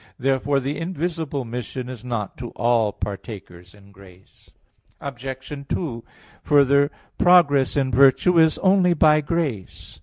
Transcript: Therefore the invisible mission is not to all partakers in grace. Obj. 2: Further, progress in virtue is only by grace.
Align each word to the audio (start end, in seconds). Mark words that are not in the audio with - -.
Therefore 0.17 0.59
the 0.59 0.79
invisible 0.79 1.45
mission 1.45 1.87
is 1.87 2.03
not 2.03 2.35
to 2.37 2.49
all 2.55 2.91
partakers 2.91 3.75
in 3.75 3.91
grace. 3.91 4.49
Obj. 4.99 5.47
2: 5.69 6.03
Further, 6.41 6.89
progress 7.19 7.77
in 7.77 7.91
virtue 7.91 8.39
is 8.39 8.57
only 8.63 8.95
by 8.95 9.21
grace. 9.21 9.99